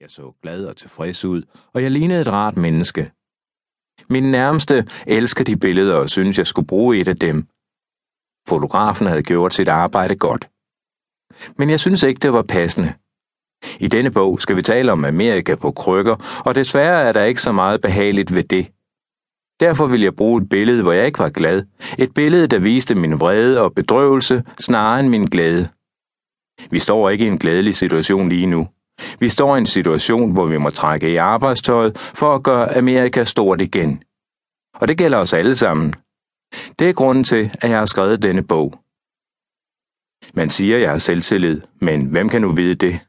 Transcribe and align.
Jeg 0.00 0.10
så 0.10 0.32
glad 0.42 0.64
og 0.64 0.76
tilfreds 0.76 1.24
ud, 1.24 1.42
og 1.72 1.82
jeg 1.82 1.90
lignede 1.90 2.20
et 2.20 2.28
rart 2.28 2.56
menneske. 2.56 3.12
Min 4.10 4.30
nærmeste 4.30 4.86
elsker 5.06 5.44
de 5.44 5.56
billeder 5.56 5.94
og 5.94 6.10
synes, 6.10 6.38
jeg 6.38 6.46
skulle 6.46 6.66
bruge 6.66 6.96
et 6.96 7.08
af 7.08 7.16
dem. 7.16 7.46
Fotografen 8.48 9.06
havde 9.06 9.22
gjort 9.22 9.54
sit 9.54 9.68
arbejde 9.68 10.16
godt. 10.16 10.48
Men 11.58 11.70
jeg 11.70 11.80
synes 11.80 12.02
ikke, 12.02 12.18
det 12.18 12.32
var 12.32 12.42
passende. 12.42 12.94
I 13.80 13.88
denne 13.88 14.10
bog 14.10 14.40
skal 14.40 14.56
vi 14.56 14.62
tale 14.62 14.92
om 14.92 15.04
Amerika 15.04 15.54
på 15.54 15.72
krykker, 15.72 16.42
og 16.46 16.54
desværre 16.54 17.02
er 17.02 17.12
der 17.12 17.24
ikke 17.24 17.42
så 17.42 17.52
meget 17.52 17.80
behageligt 17.80 18.34
ved 18.34 18.44
det. 18.44 18.66
Derfor 19.60 19.86
vil 19.86 20.00
jeg 20.00 20.16
bruge 20.16 20.42
et 20.42 20.48
billede, 20.48 20.82
hvor 20.82 20.92
jeg 20.92 21.06
ikke 21.06 21.18
var 21.18 21.30
glad. 21.30 21.64
Et 21.98 22.14
billede, 22.14 22.46
der 22.46 22.58
viste 22.58 22.94
min 22.94 23.20
vrede 23.20 23.62
og 23.62 23.74
bedrøvelse 23.74 24.44
snarere 24.60 25.00
end 25.00 25.08
min 25.08 25.24
glæde. 25.24 25.68
Vi 26.70 26.78
står 26.78 27.10
ikke 27.10 27.24
i 27.24 27.28
en 27.28 27.38
glædelig 27.38 27.76
situation 27.76 28.28
lige 28.28 28.46
nu. 28.46 28.68
Vi 29.20 29.28
står 29.28 29.56
i 29.56 29.58
en 29.58 29.66
situation, 29.66 30.32
hvor 30.32 30.46
vi 30.46 30.58
må 30.58 30.70
trække 30.70 31.10
i 31.10 31.16
arbejdstøjet 31.16 31.98
for 32.14 32.34
at 32.34 32.42
gøre 32.42 32.76
Amerika 32.76 33.24
stort 33.24 33.60
igen. 33.60 34.02
Og 34.74 34.88
det 34.88 34.98
gælder 34.98 35.18
os 35.18 35.32
alle 35.32 35.54
sammen. 35.54 35.94
Det 36.78 36.88
er 36.88 36.92
grunden 36.92 37.24
til, 37.24 37.50
at 37.60 37.70
jeg 37.70 37.78
har 37.78 37.86
skrevet 37.86 38.22
denne 38.22 38.42
bog. 38.42 38.74
Man 40.34 40.50
siger, 40.50 40.78
jeg 40.78 40.90
har 40.90 40.98
selvtillid, 40.98 41.60
men 41.80 42.06
hvem 42.06 42.28
kan 42.28 42.40
nu 42.40 42.52
vide 42.52 42.74
det? 42.74 43.00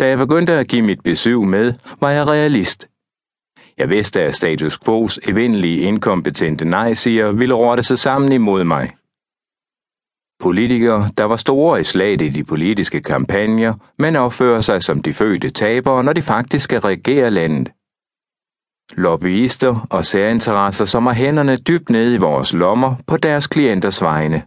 Da 0.00 0.08
jeg 0.08 0.18
begyndte 0.18 0.52
at 0.52 0.68
give 0.68 0.82
mit 0.82 1.00
besøg 1.02 1.40
med, 1.40 1.74
var 2.00 2.10
jeg 2.10 2.26
realist. 2.28 2.88
Jeg 3.78 3.88
vidste, 3.88 4.22
at 4.22 4.36
status 4.36 4.78
quo's 4.88 5.30
evindelige 5.30 5.80
inkompetente 5.80 6.64
nej-siger 6.64 7.32
ville 7.32 7.54
rotte 7.54 7.82
sig 7.82 7.98
sammen 7.98 8.32
imod 8.32 8.64
mig. 8.64 8.90
Politikere, 10.44 11.10
der 11.18 11.24
var 11.24 11.36
store 11.36 11.80
i 11.80 11.84
slaget 11.84 12.22
i 12.22 12.28
de 12.28 12.44
politiske 12.44 13.00
kampagner, 13.00 13.74
men 13.98 14.16
opfører 14.16 14.60
sig 14.60 14.82
som 14.82 15.02
de 15.02 15.14
fødte 15.14 15.50
tabere, 15.50 16.04
når 16.04 16.12
de 16.12 16.22
faktisk 16.22 16.64
skal 16.64 16.80
regere 16.80 17.30
landet. 17.30 17.68
Lobbyister 18.96 19.86
og 19.90 20.04
særinteresser, 20.06 20.84
som 20.84 21.06
har 21.06 21.12
hænderne 21.12 21.56
dybt 21.56 21.90
nede 21.90 22.14
i 22.14 22.18
vores 22.18 22.52
lommer 22.52 22.94
på 23.06 23.16
deres 23.16 23.46
klienters 23.46 24.02
vegne. 24.02 24.42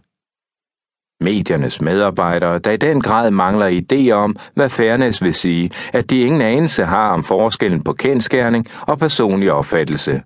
Mediernes 1.20 1.80
medarbejdere, 1.80 2.58
der 2.58 2.70
i 2.70 2.76
den 2.76 3.00
grad 3.00 3.30
mangler 3.30 3.68
idéer 3.80 4.12
om, 4.12 4.36
hvad 4.54 4.70
fairness 4.70 5.22
vil 5.22 5.34
sige, 5.34 5.70
at 5.92 6.10
de 6.10 6.20
ingen 6.20 6.42
anelse 6.42 6.84
har 6.84 7.10
om 7.10 7.24
forskellen 7.24 7.84
på 7.84 7.92
kendskærning 7.92 8.66
og 8.80 8.98
personlig 8.98 9.52
opfattelse. 9.52 10.22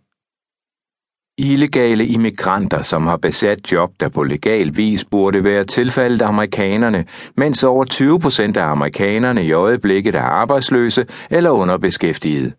Illegale 1.42 2.06
immigranter, 2.06 2.82
som 2.82 3.06
har 3.06 3.16
besat 3.16 3.72
job, 3.72 3.90
der 4.00 4.08
på 4.08 4.22
legal 4.22 4.76
vis 4.76 5.04
burde 5.04 5.44
være 5.44 5.64
tilfældet 5.64 6.22
amerikanerne, 6.22 7.04
mens 7.36 7.64
over 7.64 7.84
20 7.84 8.20
procent 8.20 8.56
af 8.56 8.64
amerikanerne 8.64 9.44
i 9.44 9.52
øjeblikket 9.52 10.14
er 10.14 10.22
arbejdsløse 10.22 11.06
eller 11.30 11.50
underbeskæftigede. 11.50 12.52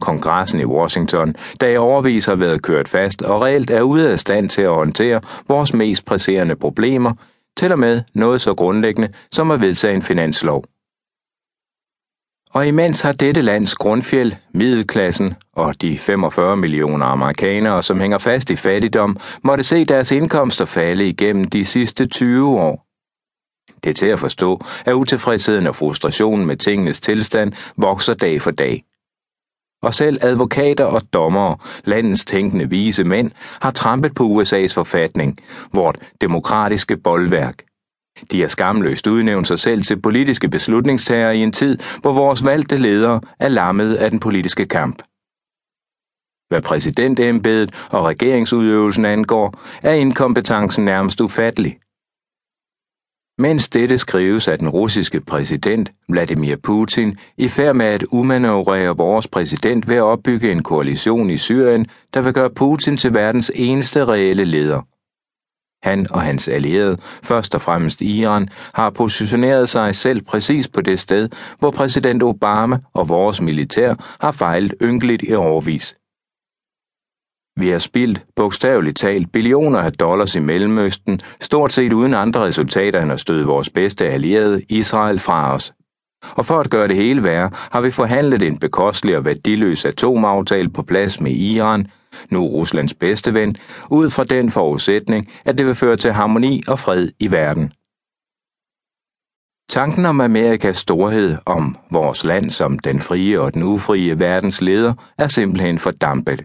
Kongressen 0.00 0.60
i 0.60 0.64
Washington, 0.64 1.36
der 1.60 1.68
i 1.68 1.76
overvis 1.76 2.26
har 2.26 2.34
været 2.34 2.62
kørt 2.62 2.88
fast 2.88 3.22
og 3.22 3.42
reelt 3.42 3.70
er 3.70 3.82
ude 3.82 4.12
af 4.12 4.20
stand 4.20 4.48
til 4.48 4.62
at 4.62 4.74
håndtere 4.74 5.20
vores 5.48 5.74
mest 5.74 6.04
presserende 6.04 6.56
problemer, 6.56 7.12
til 7.56 7.72
og 7.72 7.78
med 7.78 8.02
noget 8.14 8.40
så 8.40 8.54
grundlæggende 8.54 9.08
som 9.32 9.50
at 9.50 9.60
vedtage 9.60 9.94
en 9.94 10.02
finanslov. 10.02 10.64
Og 12.56 12.68
imens 12.68 13.00
har 13.00 13.12
dette 13.12 13.42
lands 13.42 13.74
grundfjeld, 13.74 14.32
middelklassen 14.52 15.34
og 15.52 15.82
de 15.82 15.98
45 15.98 16.56
millioner 16.56 17.06
amerikanere, 17.06 17.82
som 17.82 18.00
hænger 18.00 18.18
fast 18.18 18.50
i 18.50 18.56
fattigdom, 18.56 19.16
måtte 19.42 19.64
se 19.64 19.84
deres 19.84 20.10
indkomster 20.10 20.64
falde 20.64 21.08
igennem 21.08 21.44
de 21.44 21.64
sidste 21.64 22.06
20 22.06 22.60
år. 22.60 22.86
Det 23.84 23.90
er 23.90 23.94
til 23.94 24.06
at 24.06 24.18
forstå, 24.18 24.64
at 24.84 24.92
utilfredsheden 24.92 25.66
og 25.66 25.76
frustrationen 25.76 26.46
med 26.46 26.56
tingenes 26.56 27.00
tilstand 27.00 27.52
vokser 27.76 28.14
dag 28.14 28.42
for 28.42 28.50
dag. 28.50 28.84
Og 29.82 29.94
selv 29.94 30.18
advokater 30.22 30.84
og 30.84 31.02
dommere, 31.12 31.56
landets 31.84 32.24
tænkende 32.24 32.70
vise 32.70 33.04
mænd, 33.04 33.30
har 33.60 33.70
trampet 33.70 34.14
på 34.14 34.24
USA's 34.24 34.74
forfatning, 34.74 35.38
vort 35.72 35.98
demokratiske 36.20 36.96
boldværk. 36.96 37.62
De 38.30 38.40
har 38.40 38.48
skamløst 38.48 39.06
udnævnt 39.06 39.46
sig 39.46 39.58
selv 39.58 39.82
til 39.82 40.00
politiske 40.00 40.48
beslutningstagere 40.48 41.36
i 41.36 41.40
en 41.42 41.52
tid, 41.52 41.78
hvor 42.00 42.12
vores 42.12 42.44
valgte 42.44 42.76
ledere 42.76 43.20
er 43.40 43.48
lammet 43.48 43.94
af 43.94 44.10
den 44.10 44.20
politiske 44.20 44.66
kamp. 44.66 45.02
Hvad 46.48 46.62
præsidentembedet 46.62 47.74
og 47.90 48.04
regeringsudøvelsen 48.04 49.04
angår, 49.04 49.60
er 49.82 49.92
inkompetencen 49.92 50.84
nærmest 50.84 51.20
ufattelig. 51.20 51.78
Mens 53.38 53.68
dette 53.68 53.98
skrives 53.98 54.48
af 54.48 54.58
den 54.58 54.68
russiske 54.68 55.20
præsident 55.20 55.92
Vladimir 56.08 56.56
Putin 56.56 57.18
i 57.36 57.48
færd 57.48 57.74
med 57.74 57.86
at 57.86 58.02
umanøvrere 58.02 58.96
vores 58.96 59.28
præsident 59.28 59.88
ved 59.88 59.96
at 59.96 60.02
opbygge 60.02 60.52
en 60.52 60.62
koalition 60.62 61.30
i 61.30 61.38
Syrien, 61.38 61.86
der 62.14 62.20
vil 62.20 62.32
gøre 62.32 62.50
Putin 62.50 62.96
til 62.96 63.14
verdens 63.14 63.52
eneste 63.54 64.04
reelle 64.04 64.44
leder. 64.44 64.82
Han 65.86 66.06
og 66.10 66.22
hans 66.22 66.48
allierede, 66.48 66.96
først 67.22 67.54
og 67.54 67.62
fremmest 67.62 68.00
Iran, 68.00 68.48
har 68.74 68.90
positioneret 68.90 69.68
sig 69.68 69.94
selv 69.94 70.22
præcis 70.22 70.68
på 70.68 70.80
det 70.80 71.00
sted, 71.00 71.28
hvor 71.58 71.70
præsident 71.70 72.22
Obama 72.22 72.78
og 72.94 73.08
vores 73.08 73.40
militær 73.40 73.94
har 74.20 74.32
fejlet 74.32 74.74
ynkeligt 74.82 75.22
i 75.28 75.34
overvis. 75.34 75.96
Vi 77.60 77.68
har 77.68 77.78
spildt, 77.78 78.24
bogstaveligt 78.36 78.96
talt, 78.96 79.32
billioner 79.32 79.78
af 79.78 79.92
dollars 79.92 80.34
i 80.34 80.38
Mellemøsten, 80.40 81.20
stort 81.40 81.72
set 81.72 81.92
uden 81.92 82.14
andre 82.14 82.40
resultater 82.40 83.02
end 83.02 83.12
at 83.12 83.20
støde 83.20 83.46
vores 83.46 83.70
bedste 83.70 84.06
allierede, 84.06 84.62
Israel, 84.68 85.18
fra 85.18 85.54
os. 85.54 85.72
Og 86.36 86.46
for 86.46 86.60
at 86.60 86.70
gøre 86.70 86.88
det 86.88 86.96
hele 86.96 87.22
værre, 87.22 87.50
har 87.70 87.80
vi 87.80 87.90
forhandlet 87.90 88.42
en 88.42 88.58
bekostelig 88.58 89.16
og 89.16 89.24
værdiløs 89.24 89.84
atomaftale 89.84 90.68
på 90.68 90.82
plads 90.82 91.20
med 91.20 91.30
Iran, 91.32 91.86
nu 92.30 92.46
Ruslands 92.46 92.94
bedste 92.94 93.34
ven, 93.34 93.56
ud 93.90 94.10
fra 94.10 94.24
den 94.24 94.50
forudsætning, 94.50 95.28
at 95.44 95.58
det 95.58 95.66
vil 95.66 95.74
føre 95.74 95.96
til 95.96 96.12
harmoni 96.12 96.62
og 96.68 96.78
fred 96.78 97.08
i 97.18 97.30
verden. 97.30 97.72
Tanken 99.70 100.06
om 100.06 100.20
Amerikas 100.20 100.76
storhed, 100.76 101.36
om 101.46 101.76
vores 101.90 102.24
land 102.24 102.50
som 102.50 102.78
den 102.78 103.00
frie 103.00 103.40
og 103.40 103.54
den 103.54 103.62
ufrie 103.62 104.18
verdens 104.18 104.60
leder, 104.60 104.94
er 105.18 105.28
simpelthen 105.28 105.78
fordampet. 105.78 106.44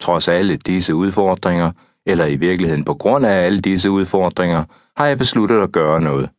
Trods 0.00 0.28
alle 0.28 0.56
disse 0.56 0.94
udfordringer, 0.94 1.72
eller 2.06 2.26
i 2.26 2.36
virkeligheden 2.36 2.84
på 2.84 2.94
grund 2.94 3.26
af 3.26 3.44
alle 3.46 3.60
disse 3.60 3.90
udfordringer, 3.90 4.64
har 4.96 5.06
jeg 5.06 5.18
besluttet 5.18 5.62
at 5.62 5.72
gøre 5.72 6.00
noget. 6.00 6.30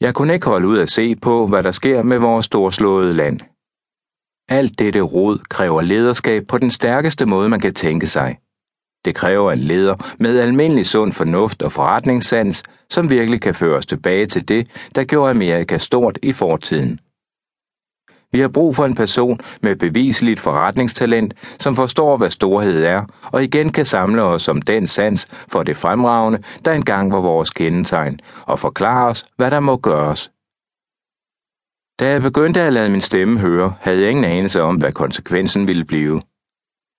Jeg 0.00 0.14
kunne 0.14 0.34
ikke 0.34 0.46
holde 0.46 0.68
ud 0.68 0.78
at 0.78 0.90
se 0.90 1.16
på, 1.16 1.46
hvad 1.46 1.62
der 1.62 1.72
sker 1.72 2.02
med 2.02 2.18
vores 2.18 2.46
storslåede 2.46 3.12
land. 3.12 3.40
Alt 4.50 4.78
dette 4.78 5.00
rod 5.00 5.38
kræver 5.38 5.82
lederskab 5.82 6.46
på 6.46 6.58
den 6.58 6.70
stærkeste 6.70 7.26
måde, 7.26 7.48
man 7.48 7.60
kan 7.60 7.74
tænke 7.74 8.06
sig. 8.06 8.36
Det 9.04 9.14
kræver 9.14 9.52
en 9.52 9.58
leder 9.58 9.96
med 10.18 10.38
almindelig 10.38 10.86
sund 10.86 11.12
fornuft 11.12 11.62
og 11.62 11.72
forretningssans, 11.72 12.62
som 12.90 13.10
virkelig 13.10 13.40
kan 13.40 13.54
føre 13.54 13.76
os 13.76 13.86
tilbage 13.86 14.26
til 14.26 14.48
det, 14.48 14.68
der 14.94 15.04
gjorde 15.04 15.30
Amerika 15.30 15.78
stort 15.78 16.18
i 16.22 16.32
fortiden. 16.32 17.00
Vi 18.32 18.40
har 18.40 18.48
brug 18.48 18.76
for 18.76 18.84
en 18.84 18.94
person 18.94 19.40
med 19.62 19.76
beviseligt 19.76 20.40
forretningstalent, 20.40 21.34
som 21.60 21.76
forstår, 21.76 22.16
hvad 22.16 22.30
storhed 22.30 22.84
er, 22.84 23.04
og 23.32 23.44
igen 23.44 23.72
kan 23.72 23.86
samle 23.86 24.22
os 24.22 24.48
om 24.48 24.62
den 24.62 24.86
sans 24.86 25.28
for 25.48 25.62
det 25.62 25.76
fremragende, 25.76 26.42
der 26.64 26.72
engang 26.72 27.12
var 27.12 27.20
vores 27.20 27.50
kendetegn, 27.50 28.20
og 28.46 28.58
forklare 28.58 29.08
os, 29.08 29.24
hvad 29.36 29.50
der 29.50 29.60
må 29.60 29.76
gøres. 29.76 30.30
Da 32.00 32.08
jeg 32.08 32.22
begyndte 32.22 32.60
at 32.60 32.72
lade 32.72 32.88
min 32.88 33.00
stemme 33.00 33.40
høre, 33.40 33.74
havde 33.80 34.00
jeg 34.00 34.10
ingen 34.10 34.24
anelse 34.24 34.62
om, 34.62 34.76
hvad 34.76 34.92
konsekvensen 34.92 35.66
ville 35.66 35.84
blive. 35.84 36.22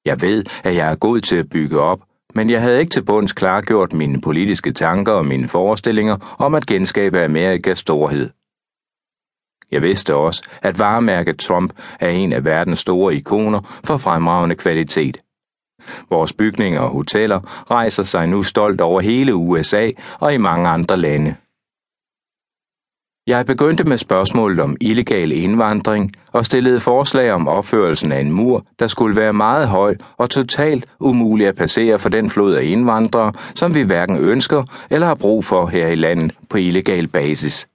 Jeg 0.05 0.21
ved, 0.21 0.45
at 0.63 0.75
jeg 0.75 0.91
er 0.91 0.95
god 0.95 1.21
til 1.21 1.35
at 1.35 1.49
bygge 1.49 1.79
op, 1.79 1.99
men 2.35 2.49
jeg 2.49 2.61
havde 2.61 2.79
ikke 2.79 2.89
til 2.89 3.03
bunds 3.03 3.33
klargjort 3.33 3.93
mine 3.93 4.21
politiske 4.21 4.73
tanker 4.73 5.11
og 5.11 5.25
mine 5.25 5.47
forestillinger 5.47 6.35
om 6.39 6.55
at 6.55 6.65
genskabe 6.65 7.23
Amerikas 7.23 7.79
storhed. 7.79 8.29
Jeg 9.71 9.81
vidste 9.81 10.15
også, 10.15 10.43
at 10.61 10.79
varemærket 10.79 11.39
Trump 11.39 11.73
er 11.99 12.09
en 12.09 12.33
af 12.33 12.45
verdens 12.45 12.79
store 12.79 13.15
ikoner 13.15 13.81
for 13.85 13.97
fremragende 13.97 14.55
kvalitet. 14.55 15.17
Vores 16.09 16.33
bygninger 16.33 16.79
og 16.79 16.89
hoteller 16.89 17.65
rejser 17.71 18.03
sig 18.03 18.27
nu 18.27 18.43
stolt 18.43 18.81
over 18.81 19.01
hele 19.01 19.35
USA 19.35 19.91
og 20.19 20.33
i 20.33 20.37
mange 20.37 20.69
andre 20.69 20.97
lande. 20.97 21.35
Jeg 23.27 23.45
begyndte 23.45 23.83
med 23.83 23.97
spørgsmålet 23.97 24.59
om 24.59 24.75
illegal 24.81 25.31
indvandring 25.31 26.11
og 26.33 26.45
stillede 26.45 26.79
forslag 26.79 27.31
om 27.31 27.47
opførelsen 27.47 28.11
af 28.11 28.19
en 28.19 28.31
mur, 28.31 28.65
der 28.79 28.87
skulle 28.87 29.15
være 29.15 29.33
meget 29.33 29.67
høj 29.67 29.95
og 30.17 30.29
totalt 30.29 30.85
umulig 30.99 31.47
at 31.47 31.55
passere 31.55 31.99
for 31.99 32.09
den 32.09 32.29
flod 32.29 32.53
af 32.53 32.63
indvandrere, 32.63 33.33
som 33.55 33.75
vi 33.75 33.81
hverken 33.81 34.17
ønsker 34.17 34.63
eller 34.89 35.07
har 35.07 35.15
brug 35.15 35.45
for 35.45 35.65
her 35.67 35.87
i 35.87 35.95
landet 35.95 36.35
på 36.49 36.57
illegal 36.57 37.07
basis. 37.07 37.67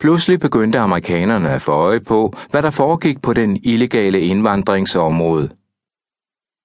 Pludselig 0.00 0.40
begyndte 0.40 0.78
amerikanerne 0.78 1.50
at 1.50 1.62
få 1.62 1.72
øje 1.72 2.00
på, 2.00 2.32
hvad 2.50 2.62
der 2.62 2.70
foregik 2.70 3.22
på 3.22 3.32
den 3.32 3.60
illegale 3.62 4.20
indvandringsområde. 4.20 5.50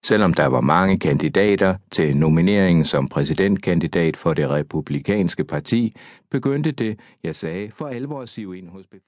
Selvom 0.05 0.33
der 0.33 0.45
var 0.45 0.61
mange 0.61 0.99
kandidater 0.99 1.75
til 1.91 2.17
nomineringen 2.17 2.85
som 2.85 3.07
præsidentkandidat 3.07 4.17
for 4.17 4.33
det 4.33 4.49
republikanske 4.49 5.43
parti, 5.43 5.95
begyndte 6.31 6.71
det, 6.71 6.99
jeg 7.23 7.35
sagde, 7.35 7.71
for 7.71 7.87
alvor 7.87 8.21
at 8.21 8.29
sive 8.29 8.57
ind 8.57 8.69
hos 8.69 8.85